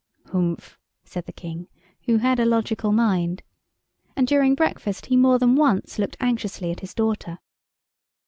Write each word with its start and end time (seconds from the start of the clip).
"Humph!" 0.31 0.79
said 1.03 1.27
the 1.27 1.31
King, 1.31 1.67
who 2.07 2.17
had 2.17 2.39
a 2.39 2.45
logical 2.45 2.91
mind. 2.91 3.43
And 4.15 4.25
during 4.25 4.55
breakfast 4.55 5.05
he 5.05 5.15
more 5.15 5.37
than 5.37 5.55
once 5.55 5.99
looked 5.99 6.17
anxiously 6.19 6.71
at 6.71 6.79
his 6.79 6.95
daughter. 6.95 7.37